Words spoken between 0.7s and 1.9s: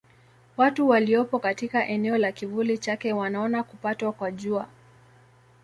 waliopo katika